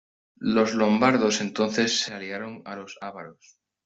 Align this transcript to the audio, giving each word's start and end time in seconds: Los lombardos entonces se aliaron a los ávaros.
Los 0.39 0.73
lombardos 0.73 1.41
entonces 1.41 1.99
se 1.99 2.15
aliaron 2.15 2.63
a 2.65 2.75
los 2.75 2.97
ávaros. 3.01 3.59